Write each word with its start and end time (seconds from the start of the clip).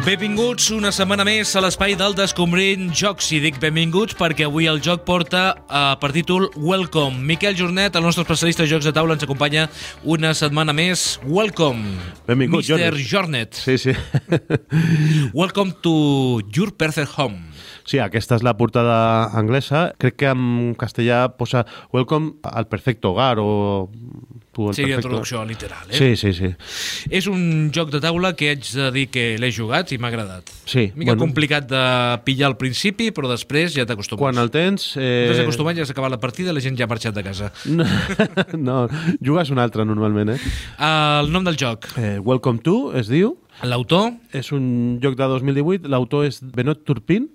Benvinguts 0.00 0.70
una 0.72 0.88
setmana 0.96 1.26
més 1.28 1.50
a 1.52 1.60
l'espai 1.60 1.92
del 1.98 2.14
Descobrint 2.16 2.86
Jocs. 2.96 3.26
I 3.36 3.40
dic 3.44 3.58
benvinguts 3.60 4.16
perquè 4.16 4.46
avui 4.46 4.64
el 4.70 4.80
joc 4.80 5.02
porta 5.04 5.42
uh, 5.60 5.92
per 6.00 6.08
títol 6.14 6.46
Welcome. 6.56 7.20
Miquel 7.28 7.52
Jornet, 7.58 7.98
el 7.98 8.06
nostre 8.06 8.24
especialista 8.24 8.64
de 8.64 8.70
jocs 8.70 8.88
de 8.88 8.94
taula, 8.96 9.12
ens 9.18 9.26
acompanya 9.26 9.66
una 10.08 10.32
setmana 10.32 10.72
més. 10.72 11.18
Welcome, 11.28 11.98
Benvingut, 12.24 12.64
Mr. 12.64 12.70
Jornet. 12.72 13.04
Jornet. 13.12 13.60
Sí, 13.60 13.76
sí. 13.76 13.92
Welcome 15.42 15.76
to 15.84 15.92
your 16.48 16.72
perfect 16.72 17.18
home. 17.18 17.49
Sí, 17.90 17.98
aquesta 17.98 18.36
és 18.38 18.44
la 18.46 18.52
portada 18.54 18.96
anglesa. 19.34 19.88
Crec 19.98 20.20
que 20.22 20.28
en 20.30 20.76
castellà 20.78 21.24
posa 21.34 21.64
Welcome 21.90 22.36
al 22.46 22.68
perfecto 22.70 23.10
hogar 23.10 23.40
o... 23.42 23.90
Tu 24.54 24.66
al 24.68 24.74
Seria 24.74 24.96
perfecto... 24.96 25.08
traducció 25.08 25.44
literal, 25.46 25.90
eh? 25.90 25.96
Sí, 25.98 26.16
sí, 26.18 26.32
sí. 26.34 26.50
És 27.10 27.26
un 27.30 27.70
joc 27.74 27.90
de 27.90 28.00
taula 28.02 28.32
que 28.38 28.52
haig 28.52 28.62
de 28.74 28.88
dir 28.94 29.04
que 29.10 29.24
l'he 29.38 29.50
jugat 29.54 29.90
i 29.94 29.98
m'ha 29.98 30.10
agradat. 30.10 30.50
Sí, 30.66 30.88
Mica 30.94 31.12
bueno. 31.12 31.22
complicat 31.22 31.66
de 31.70 31.82
pillar 32.26 32.50
al 32.50 32.56
principi, 32.58 33.10
però 33.14 33.30
després 33.30 33.74
ja 33.74 33.86
t'acostumes. 33.86 34.22
Quan 34.22 34.38
el 34.42 34.50
tens... 34.54 34.92
Eh... 34.98 35.26
T'has 35.30 35.42
acostumat, 35.44 35.78
ja 35.78 35.86
s'ha 35.86 35.94
acabat 35.94 36.14
la 36.14 36.22
partida 36.22 36.54
la 36.54 36.62
gent 36.62 36.78
ja 36.78 36.86
ha 36.86 36.90
marxat 36.90 37.14
de 37.16 37.26
casa. 37.26 37.50
No, 37.70 37.86
no, 38.58 38.80
jugues 39.22 39.50
un 39.54 39.58
altre 39.62 39.86
normalment, 39.86 40.34
eh? 40.34 40.40
El 40.82 41.30
nom 41.34 41.46
del 41.46 41.58
joc. 41.58 41.86
eh? 41.98 42.18
Welcome 42.18 42.62
to, 42.66 42.90
es 42.98 43.10
diu. 43.10 43.36
L'autor, 43.62 44.12
És 44.32 44.52
un 44.56 44.98
joc 45.02 45.16
de 45.18 45.26
2018. 45.28 45.88
L'autor 45.92 46.24
és 46.28 46.38
Benoit 46.54 46.80
Turpin. 46.86 47.26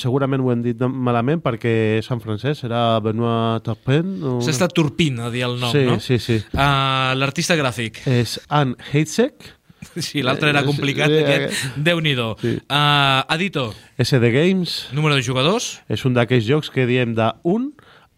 Segurament 0.00 0.42
ho 0.42 0.50
hem 0.52 0.62
dit 0.64 0.80
malament 0.80 1.42
perquè 1.44 1.72
és 2.00 2.08
en 2.10 2.20
francès. 2.24 2.64
Serà 2.64 2.98
Benoit 3.04 3.62
Turpin. 3.66 4.16
O... 4.22 4.38
s'ha 4.42 4.50
estat 4.56 4.74
turpint 4.74 5.20
a 5.22 5.30
dir 5.30 5.44
el 5.46 5.58
nom, 5.60 5.70
sí, 5.74 5.84
no? 5.86 5.98
Sí, 6.02 6.18
sí, 6.18 6.40
Uh, 6.52 7.14
L'artista 7.18 7.54
gràfic. 7.58 8.02
És 8.10 8.38
Anne 8.48 8.74
Heitzek. 8.92 9.54
Sí, 10.02 10.24
l'altre 10.26 10.50
era 10.50 10.64
Eh, 10.64 10.66
complicat, 10.66 11.06
sí, 11.06 11.18
aquest. 11.22 11.76
Déu-n'hi-do. 11.86 12.32
Sí. 12.42 12.56
Uh, 12.66 13.22
editor, 13.36 13.74
SD 14.02 14.32
Games. 14.34 14.72
número 14.92 15.14
de 15.14 15.22
jugadors, 15.22 15.80
És 15.88 16.02
un 16.04 16.14
d'aquells 16.18 16.44
jocs 16.48 16.70
que 16.74 16.84
diem 16.86 17.14
de 17.14 17.28
1 17.46 17.70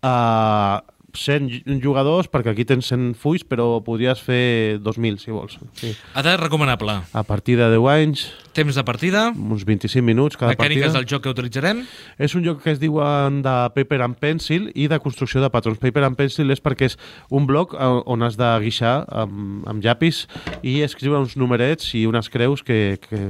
a 0.02 0.82
100 1.16 1.80
jugadors, 1.83 2.28
perquè 2.30 2.53
aquí 2.55 2.66
tens 2.69 2.91
100 2.92 3.16
fulls, 3.20 3.44
però 3.47 3.80
podries 3.86 4.20
fer 4.22 4.78
2.000, 4.83 5.19
si 5.22 5.34
vols. 5.34 5.58
Sí. 5.80 5.94
edat 6.14 6.41
recomanable. 6.41 7.00
A 7.12 7.25
partir 7.27 7.56
de 7.61 7.70
10 7.72 7.89
anys, 7.94 8.27
Temps 8.52 8.74
de 8.74 8.82
partida, 8.82 9.28
uns 9.30 9.62
25 9.64 10.02
minuts 10.02 10.36
cada 10.36 10.52
mecàniques 10.56 10.90
partida. 10.90 10.98
del 10.98 11.06
joc 11.06 11.22
que 11.22 11.30
utilitzarem. 11.30 11.84
És 12.18 12.34
un 12.34 12.42
joc 12.42 12.64
que 12.64 12.72
es 12.74 12.80
diuen 12.82 13.42
de 13.44 13.54
paper 13.76 14.00
and 14.02 14.18
pencil 14.18 14.70
i 14.74 14.88
de 14.90 14.98
construcció 14.98 15.40
de 15.40 15.50
patrons. 15.54 15.78
Paper 15.78 16.02
and 16.08 16.18
pencil 16.18 16.50
és 16.50 16.62
perquè 16.62 16.88
és 16.90 16.98
un 17.30 17.46
bloc 17.46 17.76
eh, 17.78 17.90
on 18.10 18.26
has 18.26 18.36
de 18.40 18.50
guixar 18.64 19.04
amb, 19.06 19.62
amb 19.70 19.84
llapis 19.84 20.24
i 20.66 20.80
escriure 20.82 21.22
uns 21.22 21.36
numerets 21.38 21.94
i 21.94 22.04
unes 22.10 22.28
creus 22.28 22.64
que, 22.66 22.98
que 23.06 23.22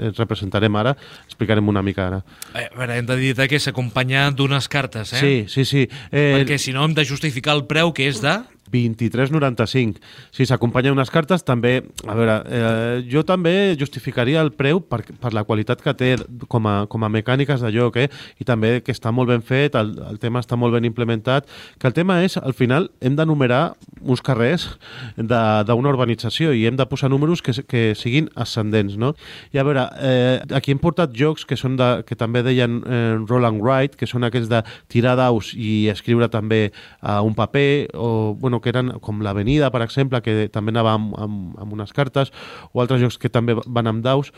ens 0.00 0.16
representarem 0.16 0.80
ara. 0.80 0.96
Explicarem 1.26 1.68
una 1.68 1.84
mica 1.84 2.08
ara. 2.08 2.24
Eh, 2.54 2.66
a 2.72 2.78
veure, 2.78 2.96
hem 2.96 3.06
de 3.12 3.20
dir 3.20 3.34
que 3.36 3.60
s'acompanya 3.60 4.30
d'unes 4.32 4.68
cartes, 4.72 5.12
eh? 5.12 5.20
Sí, 5.20 5.34
sí, 5.52 5.68
sí. 5.68 5.88
Eh, 6.10 6.32
Perquè 6.40 6.56
si 6.58 6.72
no 6.72 6.84
hem 6.84 6.96
de 6.96 7.04
justificar 7.04 7.54
el 7.58 7.66
preu 7.68 7.92
que 7.92 8.08
és 8.08 8.24
de... 8.24 8.40
23,95. 8.72 10.00
Si 10.34 10.46
s'acompanyen 10.48 10.96
unes 10.96 11.10
cartes, 11.12 11.44
també... 11.46 11.78
A 12.06 12.14
veure, 12.16 12.36
eh, 12.46 13.04
jo 13.10 13.22
també 13.26 13.76
justificaria 13.78 14.42
el 14.44 14.52
preu 14.56 14.80
per, 14.80 15.02
per 15.20 15.32
la 15.34 15.44
qualitat 15.48 15.82
que 15.82 15.94
té 15.96 16.14
com 16.48 16.66
a, 16.68 16.76
com 16.90 17.04
a 17.04 17.10
mecàniques 17.12 17.62
de 17.62 17.72
joc, 17.74 17.98
eh? 18.00 18.08
i 18.40 18.46
també 18.48 18.80
que 18.84 18.94
està 18.94 19.12
molt 19.14 19.30
ben 19.30 19.42
fet, 19.44 19.76
el, 19.78 19.94
el 20.10 20.20
tema 20.22 20.42
està 20.42 20.58
molt 20.58 20.76
ben 20.76 20.86
implementat, 20.88 21.48
que 21.80 21.88
el 21.90 21.96
tema 21.96 22.20
és, 22.24 22.36
al 22.38 22.54
final, 22.56 22.90
hem 23.00 23.16
d'enumerar 23.18 23.76
uns 24.02 24.22
carrers 24.24 24.68
d'una 25.16 25.92
urbanització 25.92 26.52
i 26.54 26.66
hem 26.68 26.76
de 26.78 26.86
posar 26.88 27.10
números 27.10 27.42
que, 27.42 27.54
que 27.66 27.94
siguin 27.98 28.30
ascendents, 28.36 28.96
no? 29.00 29.14
I 29.54 29.60
a 29.60 29.66
veure, 29.66 29.86
eh, 30.00 30.40
aquí 30.56 30.74
hem 30.74 30.80
portat 30.82 31.14
jocs 31.16 31.46
que 31.48 31.58
són 31.58 31.78
de, 31.78 31.90
que 32.06 32.18
també 32.18 32.42
deien 32.46 32.80
eh, 32.84 33.16
roll 33.26 33.48
and 33.48 33.62
write, 33.64 33.98
que 33.98 34.08
són 34.08 34.26
aquells 34.26 34.50
de 34.52 34.62
tirar 34.92 35.16
daus 35.18 35.52
i 35.54 35.88
escriure 35.92 36.28
també 36.32 36.70
a 37.00 37.20
un 37.26 37.34
paper, 37.36 37.88
o 37.94 38.34
bueno, 38.38 38.55
que 38.60 38.72
eren 38.72 38.94
com 39.04 39.22
l'Avenida, 39.24 39.70
per 39.74 39.82
exemple, 39.84 40.22
que 40.24 40.48
també 40.52 40.74
anava 40.74 40.96
amb, 40.96 41.12
amb, 41.18 41.58
amb 41.62 41.76
unes 41.76 41.92
cartes, 41.96 42.32
o 42.72 42.82
altres 42.82 43.02
jocs 43.02 43.20
que 43.22 43.32
també 43.32 43.56
van 43.66 43.90
amb 43.90 44.04
daus, 44.04 44.32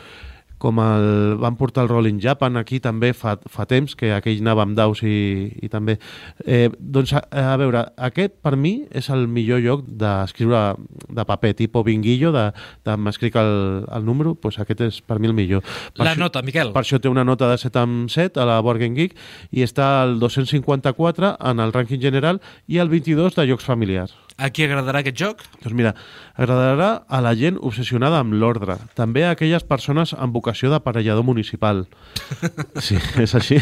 com 0.59 0.79
el, 0.83 1.37
van 1.39 1.55
portar 1.57 1.85
el 1.85 1.89
Rolling 1.91 2.19
Japan 2.23 2.57
aquí 2.59 2.81
també 2.83 3.13
fa, 3.15 3.37
fa 3.47 3.65
temps, 3.71 3.95
que 3.95 4.11
aquell 4.17 4.41
anava 4.43 4.65
amb 4.67 4.77
daus 4.79 5.03
i, 5.07 5.53
i 5.63 5.69
també... 5.71 5.99
Eh, 6.45 6.69
doncs, 6.79 7.13
a, 7.15 7.23
a 7.31 7.57
veure, 7.61 7.85
aquest 8.09 8.35
per 8.43 8.57
mi 8.59 8.73
és 8.91 9.09
el 9.15 9.27
millor 9.31 9.63
lloc 9.63 9.85
d'escriure 9.87 10.63
de 11.09 11.25
paper, 11.29 11.53
tipus 11.63 11.87
binguillo, 11.87 12.33
de, 12.35 12.49
de 12.85 12.97
m'escric 12.99 13.39
el, 13.39 13.53
el 13.87 14.05
número, 14.07 14.35
doncs 14.43 14.59
aquest 14.65 14.83
és 14.89 15.01
per 15.07 15.21
mi 15.23 15.31
el 15.31 15.37
millor. 15.39 15.63
Per 15.95 16.05
La 16.05 16.13
això- 16.15 16.25
nota, 16.27 16.43
Miquel. 16.43 16.73
per 16.75 16.83
això 16.83 16.99
té 17.01 17.09
una 17.09 17.25
nota 17.25 17.49
de 17.53 17.59
7 17.63 17.79
amb 17.85 18.11
7 18.11 18.43
a 18.43 18.49
la 18.51 18.61
Board 18.61 18.83
Game 18.83 18.99
Geek 18.99 19.15
i 19.55 19.63
està 19.67 20.03
al 20.03 20.19
254 20.21 21.37
en 21.51 21.61
el 21.63 21.73
rànquing 21.73 22.03
general 22.03 22.43
i 22.67 22.79
el 22.83 22.89
22 22.91 23.37
de 23.39 23.47
jocs 23.53 23.65
familiars. 23.69 24.15
A 24.39 24.53
qui 24.55 24.63
agradarà 24.63 25.01
aquest 25.03 25.17
joc? 25.19 25.41
Doncs 25.65 25.75
mira, 25.75 25.91
agradarà 26.39 27.03
a 27.11 27.19
la 27.25 27.33
gent 27.35 27.57
obsessionada 27.59 28.21
amb 28.23 28.37
l'ordre, 28.39 28.77
també 28.95 29.25
a 29.27 29.33
aquelles 29.35 29.65
persones 29.67 30.13
amb 30.15 30.37
vocació 30.37 30.71
d'aparellador 30.71 31.27
municipal. 31.27 31.87
Sí, 32.89 32.95
és 33.19 33.33
així. 33.35 33.57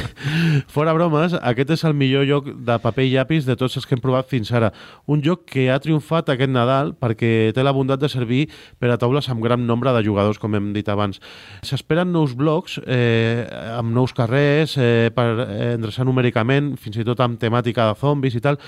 Fora 0.68 0.92
bromes, 0.92 1.32
aquest 1.40 1.70
és 1.72 1.84
el 1.88 1.94
millor 1.96 2.26
joc 2.28 2.50
de 2.68 2.76
paper 2.82 3.06
i 3.06 3.14
llapis 3.14 3.46
de 3.48 3.56
tots 3.56 3.78
els 3.80 3.86
que 3.88 3.96
hem 3.96 4.02
provat 4.04 4.28
fins 4.28 4.50
ara. 4.52 4.68
Un 5.08 5.22
joc 5.24 5.46
que 5.48 5.64
ha 5.72 5.78
triomfat 5.80 6.28
aquest 6.34 6.52
Nadal 6.52 6.92
perquè 7.00 7.54
té 7.56 7.64
la 7.64 7.72
bondat 7.72 8.02
de 8.02 8.10
servir 8.12 8.42
per 8.78 8.92
a 8.92 8.98
taules 9.00 9.30
amb 9.32 9.40
gran 9.44 9.64
nombre 9.66 9.94
de 9.96 10.04
jugadors, 10.04 10.38
com 10.42 10.54
hem 10.58 10.68
dit 10.76 10.88
abans. 10.92 11.22
S'esperen 11.64 12.12
nous 12.12 12.36
blocs 12.36 12.76
eh, 12.84 13.48
amb 13.78 13.96
nous 13.96 14.12
carrers 14.12 14.76
eh, 14.76 15.08
per 15.16 15.26
eh, 15.32 15.48
endreçar 15.78 16.04
numèricament, 16.04 16.74
fins 16.76 17.00
i 17.00 17.08
tot 17.08 17.24
amb 17.24 17.40
temàtica 17.40 17.88
de 17.88 17.98
zombis 18.04 18.36
i 18.36 18.44
tal. 18.44 18.60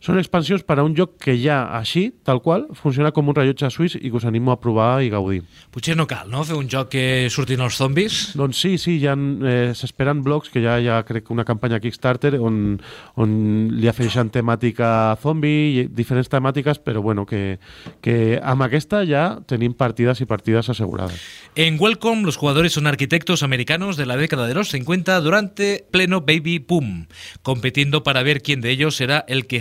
Són 0.00 0.16
expansions 0.16 0.62
per 0.64 0.78
a 0.80 0.84
un 0.86 0.94
joc 0.96 1.18
que 1.20 1.34
ja, 1.36 1.58
així, 1.76 2.06
tal 2.24 2.38
qual, 2.40 2.62
funciona 2.72 3.10
com 3.12 3.26
un 3.28 3.36
rellotge 3.36 3.68
suís 3.68 3.98
i 3.98 4.08
que 4.08 4.16
us 4.16 4.24
animo 4.24 4.48
a 4.48 4.56
provar 4.56 5.02
i 5.04 5.10
gaudir. 5.12 5.42
Potser 5.68 5.92
no 5.92 6.06
cal, 6.08 6.30
no?, 6.32 6.40
fer 6.48 6.56
un 6.56 6.70
joc 6.72 6.88
que 6.94 7.02
surtin 7.28 7.60
els 7.60 7.76
zombis. 7.76 8.20
Doncs 8.40 8.62
sí, 8.64 8.70
sí, 8.80 8.94
ja 9.02 9.12
eh, 9.12 9.74
s'esperen 9.76 10.22
blocs, 10.24 10.48
que 10.48 10.62
ja 10.64 10.78
hi 10.80 10.88
ha, 10.88 11.02
crec, 11.04 11.28
una 11.28 11.44
campanya 11.44 11.82
Kickstarter 11.84 12.38
on, 12.40 12.78
on 13.20 13.34
li 13.76 13.90
afegeixen 13.92 14.32
temàtica 14.32 15.18
zombi 15.20 15.52
i 15.82 15.84
diferents 15.92 16.32
temàtiques, 16.32 16.80
però 16.80 17.04
bueno, 17.04 17.26
que, 17.28 17.58
que 18.00 18.40
amb 18.40 18.64
aquesta 18.64 19.02
ja 19.04 19.26
tenim 19.44 19.76
partides 19.76 20.24
i 20.24 20.28
partides 20.30 20.72
assegurades. 20.72 21.20
En 21.60 21.76
Welcome, 21.76 22.24
los 22.24 22.40
jugadores 22.40 22.72
son 22.72 22.86
arquitectos 22.86 23.42
americanos 23.42 23.98
de 23.98 24.06
la 24.06 24.16
década 24.16 24.46
de 24.46 24.54
los 24.54 24.70
50 24.70 25.20
durante 25.20 25.84
pleno 25.90 26.22
baby 26.22 26.58
boom, 26.58 27.06
compitiendo 27.42 28.02
para 28.02 28.22
ver 28.22 28.40
quién 28.40 28.62
de 28.62 28.70
ellos 28.70 28.96
será 28.96 29.26
el 29.28 29.46
que 29.46 29.60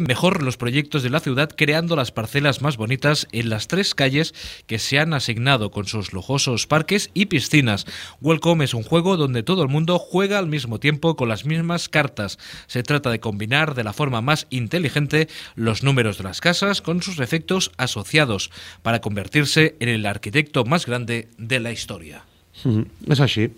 mejor 0.00 0.42
los 0.42 0.56
proyectos 0.56 1.02
de 1.02 1.10
la 1.10 1.20
ciudad, 1.20 1.50
creando 1.54 1.96
las 1.96 2.10
parcelas 2.10 2.62
más 2.62 2.76
bonitas 2.76 3.28
en 3.32 3.50
las 3.50 3.68
tres 3.68 3.94
calles 3.94 4.34
que 4.66 4.78
se 4.78 4.98
han 4.98 5.12
asignado 5.12 5.70
con 5.70 5.86
sus 5.86 6.12
lujosos 6.12 6.66
parques 6.66 7.10
y 7.12 7.26
piscinas. 7.26 7.84
Welcome 8.20 8.64
es 8.64 8.72
un 8.72 8.82
juego 8.82 9.16
donde 9.16 9.42
todo 9.42 9.62
el 9.62 9.68
mundo 9.68 9.98
juega 9.98 10.38
al 10.38 10.46
mismo 10.46 10.80
tiempo 10.80 11.14
con 11.14 11.28
las 11.28 11.44
mismas 11.44 11.88
cartas. 11.88 12.38
Se 12.66 12.82
trata 12.82 13.10
de 13.10 13.20
combinar 13.20 13.74
de 13.74 13.84
la 13.84 13.92
forma 13.92 14.22
más 14.22 14.46
inteligente 14.50 15.28
los 15.54 15.82
números 15.82 16.18
de 16.18 16.24
las 16.24 16.40
casas 16.40 16.80
con 16.80 17.02
sus 17.02 17.20
efectos 17.20 17.70
asociados 17.76 18.50
para 18.82 19.00
convertirse 19.00 19.76
en 19.80 19.90
el 19.90 20.06
arquitecto 20.06 20.64
más 20.64 20.86
grande 20.86 21.28
de 21.36 21.60
la 21.60 21.70
historia. 21.70 22.24
Mm 22.64 22.72
-hmm. 22.72 23.12
És 23.12 23.20
així. 23.20 23.50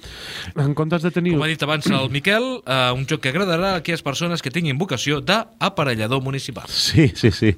En 0.56 0.75
comptes 0.75 1.03
de 1.03 1.11
tenir... 1.11 1.33
Com 1.33 1.43
ha 1.43 1.47
dit 1.47 1.62
abans 1.62 1.87
el 1.87 2.11
Miquel, 2.11 2.62
eh, 2.67 2.93
un 2.93 3.06
joc 3.06 3.21
que 3.21 3.29
agradarà 3.29 3.73
a 3.73 3.77
aquelles 3.77 4.03
persones 4.03 4.43
que 4.43 4.50
tinguin 4.50 4.79
vocació 4.79 5.21
d'aparellador 5.21 6.23
municipal. 6.23 6.65
Sí, 6.69 7.12
sí, 7.15 7.31
sí. 7.31 7.56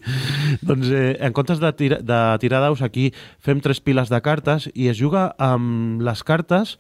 doncs 0.61 0.89
eh, 0.89 1.17
en 1.21 1.33
comptes 1.33 1.59
de, 1.61 1.73
tira, 1.73 1.99
de 2.03 2.39
tirar 2.39 2.61
daus 2.61 2.83
aquí 2.83 3.13
fem 3.39 3.61
tres 3.61 3.81
piles 3.81 4.09
de 4.09 4.21
cartes 4.21 4.71
i 4.75 4.89
es 4.89 4.99
juga 4.99 5.35
amb 5.39 6.01
les 6.03 6.23
cartes 6.23 6.79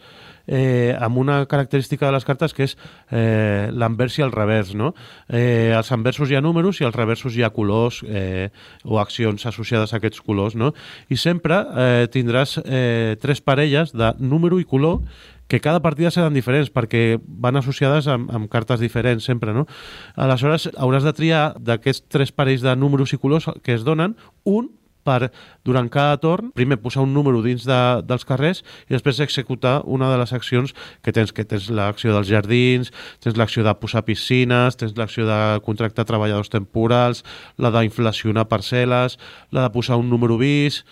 eh, 0.50 0.96
amb 0.98 1.16
una 1.22 1.46
característica 1.46 2.06
de 2.06 2.12
les 2.12 2.26
cartes 2.26 2.52
que 2.52 2.66
és 2.66 2.76
eh, 3.14 3.70
l'anvers 3.70 4.18
i 4.18 4.26
el 4.26 4.34
revers. 4.34 4.74
No? 4.74 4.92
Eh, 5.28 5.72
als 5.76 5.92
anversos 5.94 6.30
hi 6.30 6.36
ha 6.36 6.44
números 6.44 6.82
i 6.82 6.88
als 6.88 6.98
reversos 6.98 7.38
hi 7.38 7.46
ha 7.46 7.54
colors 7.54 8.02
eh, 8.04 8.50
o 8.84 8.98
accions 8.98 9.46
associades 9.46 9.94
a 9.94 10.00
aquests 10.00 10.20
colors. 10.26 10.58
No? 10.58 10.74
I 11.08 11.16
sempre 11.16 11.62
eh, 11.62 12.08
tindràs 12.12 12.58
eh, 12.64 13.16
tres 13.22 13.40
parelles 13.40 13.94
de 13.94 14.12
número 14.18 14.58
i 14.58 14.66
color 14.66 15.04
que 15.50 15.60
cada 15.60 15.82
partida 15.82 16.12
seran 16.14 16.34
diferents 16.34 16.70
perquè 16.70 17.18
van 17.26 17.58
associades 17.58 18.06
amb, 18.10 18.30
amb 18.30 18.50
cartes 18.50 18.78
diferents 18.78 19.26
sempre, 19.26 19.50
no? 19.50 19.66
Aleshores, 20.14 20.68
hauràs 20.78 21.02
de 21.02 21.12
triar 21.12 21.42
d'aquests 21.58 22.06
tres 22.06 22.30
parells 22.30 22.62
de 22.62 22.76
números 22.78 23.10
i 23.12 23.18
colors 23.18 23.50
que 23.66 23.74
es 23.74 23.82
donen, 23.82 24.14
un 24.46 24.70
per, 25.06 25.30
durant 25.66 25.88
cada 25.92 26.18
torn, 26.22 26.50
primer 26.56 26.80
posar 26.82 27.04
un 27.06 27.14
número 27.14 27.42
dins 27.44 27.64
de, 27.68 27.80
dels 28.06 28.26
carrers 28.28 28.62
i 28.88 28.94
després 28.94 29.20
executar 29.24 29.80
una 29.84 30.10
de 30.12 30.18
les 30.20 30.34
accions 30.36 30.74
que 31.04 31.14
tens, 31.16 31.32
que 31.32 31.44
tens 31.44 31.70
l'acció 31.72 32.14
dels 32.14 32.28
jardins, 32.30 32.92
tens 33.24 33.38
l'acció 33.40 33.64
de 33.66 33.74
posar 33.80 34.04
piscines, 34.08 34.76
tens 34.80 34.96
l'acció 34.98 35.28
de 35.28 35.40
contractar 35.66 36.06
treballadors 36.08 36.52
temporals, 36.52 37.24
la 37.58 37.72
d'inflacionar 37.74 38.48
parcel·les, 38.50 39.18
la 39.50 39.66
de 39.66 39.72
posar 39.74 40.00
un 40.00 40.10
número 40.12 40.38
vis... 40.40 40.84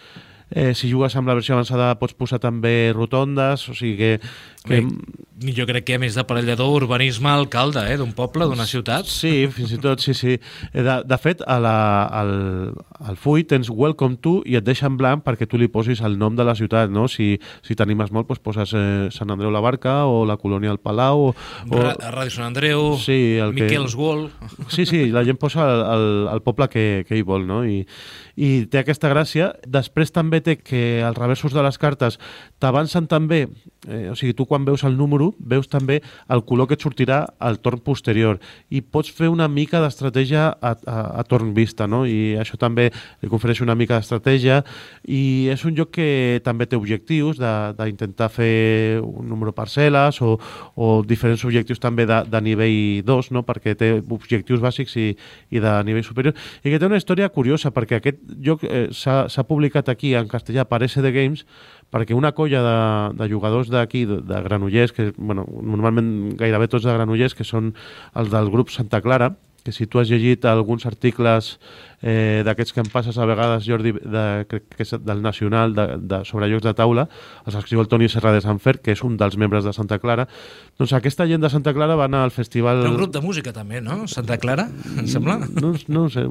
Eh, 0.49 0.73
si 0.73 0.89
jugues 0.89 1.13
amb 1.13 1.29
la 1.29 1.35
versió 1.37 1.53
avançada 1.53 1.91
pots 2.01 2.15
posar 2.17 2.39
també 2.41 2.89
rotondes, 2.97 3.67
o 3.69 3.75
sigui 3.77 3.99
que... 3.99 4.13
que... 4.65 4.79
Bé, 4.81 5.27
jo 5.39 5.67
crec 5.69 5.85
que 5.87 5.97
a 5.97 6.01
més 6.03 6.17
d'aparellador, 6.19 6.71
urbanisme, 6.83 7.31
alcalde 7.31 7.85
eh, 7.87 7.97
d'un 8.01 8.11
poble, 8.17 8.47
d'una 8.51 8.67
ciutat. 8.67 9.07
Sí, 9.07 9.47
fins 9.55 9.73
i 9.77 9.79
tot, 9.83 10.03
sí, 10.03 10.15
sí. 10.17 10.37
Eh, 10.73 10.83
de, 10.83 10.97
de 11.07 11.19
fet, 11.21 11.45
a 11.47 11.59
la, 11.63 11.75
al, 12.21 12.33
al 12.99 13.19
full 13.21 13.45
tens 13.49 13.71
Welcome 13.71 14.19
to 14.25 14.39
i 14.49 14.59
et 14.59 14.67
deixa 14.67 14.89
en 14.91 14.97
blanc 14.99 15.23
perquè 15.27 15.47
tu 15.47 15.61
li 15.61 15.71
posis 15.71 16.03
el 16.03 16.19
nom 16.19 16.35
de 16.37 16.47
la 16.47 16.57
ciutat, 16.59 16.91
no? 16.91 17.07
Si, 17.13 17.37
si 17.63 17.79
t'animes 17.79 18.11
molt, 18.15 18.29
doncs 18.29 18.43
poses 18.43 18.75
eh, 18.75 19.09
Sant 19.15 19.31
Andreu 19.31 19.53
la 19.55 19.63
Barca 19.63 20.01
o 20.11 20.25
la 20.29 20.39
Colònia 20.41 20.75
del 20.75 20.83
Palau 20.83 21.29
o... 21.29 21.33
o... 21.35 21.85
Ràdio 21.99 22.35
Sant 22.35 22.49
Andreu, 22.51 22.97
sí, 22.99 23.39
el 23.39 23.55
Miquel's 23.55 23.95
que... 23.95 24.03
Wall... 24.03 24.27
Sí, 24.75 24.87
sí, 24.87 25.07
la 25.15 25.25
gent 25.25 25.39
posa 25.39 25.65
el, 25.69 25.85
el, 25.95 26.09
el 26.35 26.43
poble 26.43 26.69
que, 26.73 27.05
que 27.09 27.19
hi 27.19 27.23
vol, 27.27 27.47
no? 27.47 27.63
I, 27.67 27.85
i 28.39 28.67
té 28.71 28.83
aquesta 28.83 29.11
gràcia. 29.11 29.53
Després 29.67 30.13
també 30.15 30.43
té 30.45 30.59
que 30.59 31.01
els 31.07 31.19
reversos 31.19 31.55
de 31.55 31.63
les 31.65 31.79
cartes 31.79 32.19
t'avancen 32.63 33.07
també, 33.11 33.47
eh, 33.89 34.11
o 34.13 34.17
sigui, 34.17 34.35
tu 34.37 34.47
quan 34.47 34.65
veus 34.69 34.85
el 34.85 34.97
número, 34.97 35.33
veus 35.39 35.69
també 35.69 36.01
el 36.29 36.45
color 36.45 36.69
que 36.69 36.77
et 36.79 36.85
sortirà 36.85 37.25
al 37.39 37.59
torn 37.65 37.81
posterior 37.85 38.39
i 38.71 38.83
pots 38.83 39.11
fer 39.15 39.31
una 39.33 39.49
mica 39.49 39.81
d'estratègia 39.83 40.49
a, 40.53 40.75
a, 40.77 40.99
a 41.21 41.25
torn 41.29 41.55
vista, 41.57 41.89
no? 41.89 42.05
I 42.07 42.37
això 42.41 42.59
també 42.61 42.89
li 43.23 43.31
confereix 43.33 43.63
una 43.65 43.77
mica 43.79 43.99
d'estratègia 43.99 44.61
i 45.09 45.49
és 45.53 45.65
un 45.65 45.77
joc 45.79 45.93
que 45.99 46.41
també 46.45 46.69
té 46.69 46.77
objectius 46.79 47.41
d'intentar 47.41 48.29
fer 48.33 49.01
un 49.03 49.29
número 49.29 49.55
parcel·les 49.57 50.21
o, 50.23 50.37
o 50.77 50.91
diferents 51.07 51.45
objectius 51.49 51.81
també 51.83 52.07
de, 52.09 52.23
de 52.29 52.43
nivell 52.45 53.03
2, 53.07 53.33
no? 53.35 53.45
perquè 53.47 53.75
té 53.79 53.91
objectius 54.01 54.63
bàsics 54.63 54.97
i, 55.01 55.09
i 55.51 55.63
de 55.63 55.75
nivell 55.89 56.07
superior, 56.07 56.37
i 56.63 56.71
que 56.71 56.79
té 56.79 56.89
una 56.89 57.01
història 57.01 57.29
curiosa, 57.33 57.73
perquè 57.75 57.99
aquest 57.99 58.21
joc 58.45 58.65
eh, 58.69 58.89
s'ha 58.93 59.47
publicat 59.49 59.89
aquí 59.89 60.15
en 60.19 60.29
castellà 60.31 60.67
per 60.69 60.83
SD 60.87 61.13
Games, 61.15 61.45
perquè 61.95 62.17
una 62.17 62.33
colla 62.37 62.63
de, 62.65 62.79
de 63.19 63.29
jugadors 63.31 63.71
d'aquí, 63.73 64.05
de, 64.09 64.21
de 64.29 64.41
Granollers, 64.45 64.93
que 64.93 65.11
bueno, 65.17 65.47
normalment 65.49 66.37
gairebé 66.41 66.69
tots 66.69 66.87
de 66.87 66.95
Granollers, 66.95 67.37
que 67.37 67.47
són 67.49 67.73
els 68.19 68.33
del 68.33 68.51
grup 68.53 68.73
Santa 68.75 69.01
Clara, 69.05 69.33
que 69.69 69.73
si 69.77 69.87
tu 69.87 70.01
has 70.01 70.09
llegit 70.09 70.47
alguns 70.49 70.87
articles 70.89 71.59
eh, 72.01 72.41
d'aquests 72.47 72.73
que 72.73 72.81
em 72.81 72.89
passes 72.89 73.19
a 73.21 73.27
vegades, 73.29 73.67
Jordi, 73.69 73.93
de, 73.93 74.23
que, 74.49 74.63
que 74.65 74.87
és 74.87 74.95
del 75.05 75.21
Nacional, 75.21 75.75
de, 75.77 75.85
de, 76.01 76.23
sobre 76.25 76.49
llocs 76.49 76.65
de 76.65 76.73
taula, 76.79 77.05
els 77.45 77.59
escriu 77.59 77.83
el 77.83 77.91
Toni 77.93 78.09
Serra 78.09 78.33
de 78.33 78.41
Sant 78.41 78.63
Fer, 78.65 78.79
que 78.81 78.95
és 78.97 79.05
un 79.05 79.19
dels 79.21 79.37
membres 79.37 79.69
de 79.69 79.75
Santa 79.77 80.01
Clara. 80.01 80.25
Doncs 80.81 80.97
aquesta 80.97 81.29
gent 81.29 81.45
de 81.45 81.53
Santa 81.53 81.77
Clara 81.77 81.99
va 82.01 82.09
anar 82.09 82.25
al 82.25 82.33
festival... 82.33 82.81
Però 82.81 82.95
un 82.95 83.01
grup 83.03 83.13
de 83.13 83.25
música 83.25 83.53
també, 83.53 83.83
no? 83.85 84.07
Santa 84.09 84.41
Clara, 84.41 84.71
em 84.97 85.05
sembla? 85.11 85.37
No, 85.61 85.75
no 85.93 86.07
ho 86.07 86.13
sé. 86.17 86.25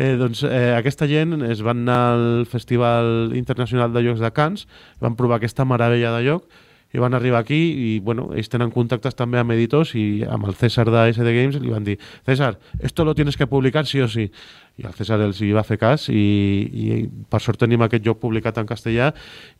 Eh, 0.00 0.14
doncs 0.16 0.40
eh, 0.48 0.72
aquesta 0.78 1.10
gent 1.10 1.42
es 1.44 1.60
van 1.66 1.84
anar 1.84 2.02
al 2.14 2.28
Festival 2.48 3.34
Internacional 3.36 3.92
de 3.92 4.08
Llocs 4.08 4.24
de 4.24 4.32
Cans, 4.32 4.64
van 5.04 5.20
provar 5.20 5.42
aquesta 5.42 5.68
meravella 5.68 6.16
de 6.16 6.24
lloc, 6.30 6.48
i 6.94 7.02
van 7.02 7.14
arribar 7.14 7.42
aquí 7.42 7.58
i 7.58 7.88
bueno, 8.00 8.28
ells 8.38 8.48
tenen 8.52 8.70
contactes 8.74 9.18
també 9.18 9.40
amb 9.40 9.52
editors 9.52 9.94
i 9.98 10.22
amb 10.30 10.46
el 10.46 10.54
César 10.54 10.86
de 10.88 11.08
SD 11.12 11.34
Games 11.34 11.58
li 11.60 11.74
van 11.74 11.84
dir, 11.84 11.98
César, 12.24 12.54
esto 12.80 13.04
lo 13.04 13.14
tienes 13.14 13.36
que 13.36 13.48
publicar 13.50 13.84
sí 13.86 14.00
o 14.00 14.08
sí 14.08 14.30
i 14.74 14.86
el 14.88 14.94
César 14.98 15.20
els 15.22 15.38
hi 15.38 15.52
va 15.54 15.62
fer 15.66 15.76
cas 15.78 16.08
i, 16.10 16.22
i 16.66 16.96
per 17.30 17.38
sort 17.42 17.60
tenim 17.62 17.84
aquest 17.84 18.02
joc 18.02 18.18
publicat 18.22 18.56
en 18.58 18.66
castellà 18.66 19.12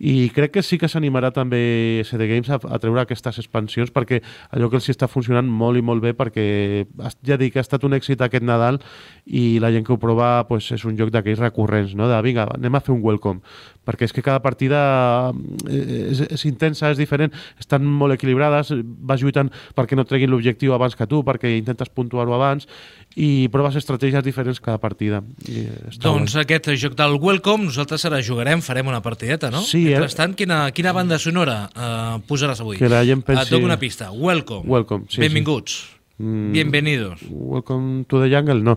i 0.02 0.28
crec 0.34 0.56
que 0.56 0.64
sí 0.66 0.78
que 0.80 0.90
s'animarà 0.90 1.30
també 1.34 2.02
CD 2.08 2.26
Games 2.30 2.50
a, 2.50 2.58
a 2.58 2.80
treure 2.82 3.04
aquestes 3.04 3.38
expansions 3.44 3.92
perquè 3.94 4.20
allò 4.50 4.70
que 4.72 4.80
els 4.80 4.90
està 4.90 5.06
funcionant 5.10 5.46
molt 5.46 5.78
i 5.78 5.84
molt 5.86 6.02
bé 6.02 6.16
perquè 6.18 6.46
ja 7.22 7.38
dic 7.38 7.54
que 7.54 7.62
ha 7.62 7.66
estat 7.66 7.86
un 7.86 7.94
èxit 7.94 8.24
aquest 8.26 8.42
Nadal 8.44 8.80
i 9.24 9.60
la 9.62 9.70
gent 9.70 9.86
que 9.86 9.94
ho 9.94 10.00
prova 10.02 10.48
pues, 10.48 10.72
és 10.74 10.82
un 10.84 10.98
joc 10.98 11.14
d'aquells 11.14 11.38
recurrents, 11.44 11.94
no? 11.94 12.10
de 12.10 12.18
vinga, 12.26 12.48
anem 12.58 12.74
a 12.74 12.82
fer 12.82 12.96
un 12.96 13.04
welcome 13.04 13.40
perquè 13.84 14.08
és 14.08 14.14
que 14.16 14.24
cada 14.24 14.40
partida 14.42 14.80
eh, 15.68 16.10
és, 16.10 16.24
és 16.26 16.44
intensa, 16.48 16.90
és 16.90 16.98
diferent, 16.98 17.32
estan 17.60 17.84
molt 17.84 18.16
equilibrades, 18.16 18.72
vas 19.04 19.22
lluitant 19.22 19.52
perquè 19.76 19.94
no 19.98 20.06
treguin 20.08 20.32
l'objectiu 20.32 20.74
abans 20.74 20.96
que 20.96 21.06
tu, 21.06 21.22
perquè 21.26 21.52
intentes 21.54 21.92
puntuar-ho 21.92 22.34
abans 22.34 22.66
i 23.14 23.46
proves 23.52 23.76
estratègies 23.78 24.24
diferents 24.24 24.62
cada 24.64 24.80
partida. 24.82 25.03
I 25.04 25.64
doncs 26.02 26.34
bé. 26.34 26.44
aquest 26.44 26.70
joc 26.80 26.96
del 26.98 27.18
Welcome 27.20 27.68
nosaltres 27.70 28.04
ara 28.08 28.22
jugarem, 28.24 28.62
farem 28.64 28.88
una 28.90 29.02
partideta, 29.04 29.50
no? 29.54 29.62
Sí, 29.64 29.86
eh? 29.88 29.98
Mentrestant, 29.98 30.36
quina, 30.38 30.66
quina 30.76 30.94
banda 30.96 31.18
sonora 31.18 31.64
uh, 31.70 32.20
posaràs 32.28 32.62
avui? 32.64 32.78
Que 32.80 32.90
la 32.92 33.04
gent 33.06 33.24
pensi... 33.26 33.48
Et 33.48 33.56
dono 33.56 33.70
una 33.70 33.80
pista. 33.80 34.12
Welcome. 34.12 34.68
Welcome, 34.70 35.10
sí, 35.10 35.20
Benvinguts. 35.24 35.82
Sí. 35.82 35.94
Mm, 36.16 36.52
Bienvenidos. 36.52 37.20
Welcome 37.28 38.04
to 38.04 38.22
the 38.22 38.28
Jungle, 38.30 38.62
no. 38.62 38.76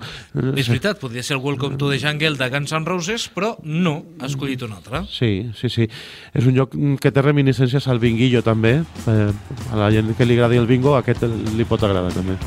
És 0.57 0.65
veritat, 0.71 0.97
podria 0.97 1.21
ser 1.21 1.35
el 1.37 1.43
Welcome 1.43 1.77
to 1.77 1.91
the 1.91 1.99
Jungle 2.01 2.33
de 2.33 2.49
Guns 2.49 2.73
N' 2.73 2.87
Roses, 2.89 3.27
però 3.29 3.53
no, 3.61 3.99
ha 4.17 4.25
escollit 4.25 4.65
un 4.65 4.73
altre. 4.73 5.03
Sí, 5.13 5.51
sí, 5.59 5.69
sí. 5.69 5.85
És 6.33 6.49
un 6.49 6.57
joc 6.57 6.73
que 6.73 7.13
té 7.13 7.21
reminiscències 7.21 7.85
al 7.93 8.01
binguillo, 8.01 8.41
també. 8.41 8.79
Eh, 9.05 9.27
a 9.69 9.77
la 9.77 9.91
gent 9.93 10.15
que 10.17 10.25
li 10.25 10.39
agradi 10.39 10.57
el 10.57 10.65
bingo, 10.65 10.97
aquest 10.97 11.27
li 11.53 11.69
pot 11.69 11.85
agradar, 11.85 12.15
també. 12.17 12.39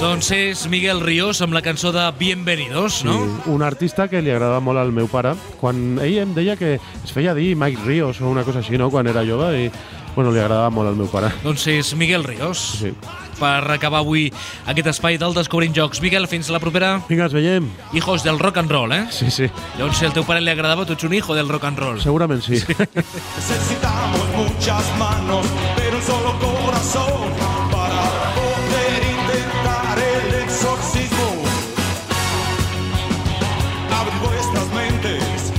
Doncs 0.00 0.30
és 0.32 0.62
Miguel 0.72 1.02
Ríos 1.04 1.42
amb 1.44 1.52
la 1.52 1.60
cançó 1.60 1.92
de 1.92 2.02
Bienvenidos, 2.18 3.02
no? 3.04 3.14
Sí, 3.20 3.50
un 3.52 3.62
artista 3.62 4.08
que 4.08 4.22
li 4.24 4.32
agradava 4.32 4.58
molt 4.64 4.80
al 4.80 4.92
meu 4.96 5.08
pare. 5.12 5.34
Quan 5.60 6.00
ell 6.00 6.18
em 6.22 6.32
deia 6.36 6.56
que 6.56 6.78
es 6.80 7.12
feia 7.12 7.34
dir 7.36 7.52
Mike 7.56 7.84
Ríos 7.84 8.20
o 8.20 8.30
una 8.32 8.44
cosa 8.44 8.62
així, 8.64 8.78
no?, 8.80 8.88
quan 8.90 9.08
era 9.12 9.26
jove, 9.28 9.50
i 9.60 9.70
bueno, 10.14 10.32
li 10.32 10.40
agradava 10.40 10.70
molt 10.72 10.88
al 10.88 10.96
meu 10.96 11.08
pare. 11.12 11.30
Doncs 11.44 11.66
és 11.72 11.92
Miguel 12.00 12.24
Ríos. 12.24 12.62
Sí. 12.80 12.94
Per 13.40 13.72
acabar 13.72 14.02
avui 14.02 14.26
aquest 14.68 14.90
espai 14.92 15.16
del 15.20 15.36
Descobrint 15.36 15.76
Jocs. 15.76 16.02
Miguel, 16.04 16.28
fins 16.28 16.50
la 16.52 16.60
propera. 16.60 16.94
Vinga, 17.08 17.28
ens 17.28 17.36
veiem. 17.36 17.68
Hijos 17.96 18.24
del 18.24 18.40
rock 18.40 18.60
and 18.60 18.72
roll, 18.72 18.92
eh? 18.96 19.04
Sí, 19.12 19.30
sí. 19.30 19.48
Llavors, 19.78 19.96
si 20.00 20.08
al 20.08 20.16
teu 20.16 20.24
pare 20.28 20.40
li 20.44 20.52
agradava, 20.52 20.84
tu 20.88 20.96
ets 20.96 21.08
un 21.08 21.16
hijo 21.16 21.36
del 21.36 21.48
rock 21.48 21.70
and 21.70 21.80
roll. 21.80 22.00
Segurament 22.00 22.44
sí. 22.44 22.60
sí. 22.60 22.72
Necesitamos 22.96 24.28
muchas 24.36 24.96
manos, 24.98 25.46
pero 25.76 25.96
un 25.96 26.02
solo 26.02 26.49
para 26.80 28.02
poder 28.34 29.02
intentar 29.04 29.98
el 29.98 30.34
exorcismo. 30.44 31.44
Abrid 34.00 34.18
vuestras 34.22 34.66
mentes, 34.72 35.52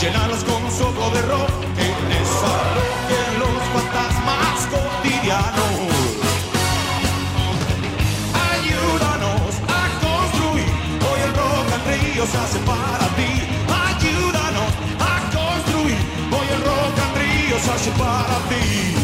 llenarlas 0.00 0.44
con 0.44 0.62
soplo 0.70 1.10
de 1.10 1.22
rock, 1.22 1.50
que 1.74 1.88
desalojen 2.14 3.30
los 3.42 3.58
fantasmas 3.74 4.68
cotidianos. 4.70 5.74
Ayúdanos 8.52 9.50
a 9.66 9.82
construir, 10.06 10.70
hoy 11.10 11.20
el 11.26 11.34
rock 11.34 11.72
and 11.74 11.86
río 11.90 12.24
se 12.24 12.38
hace 12.38 12.58
para 12.60 13.06
ti. 13.18 13.32
Ayúdanos 13.90 14.70
a 15.00 15.14
construir, 15.34 15.98
hoy 16.30 16.46
el 16.54 16.62
rock 16.62 16.94
and 17.02 17.16
río 17.18 17.58
se 17.58 17.70
hace 17.72 17.90
para 17.98 18.38
ti. 18.48 18.97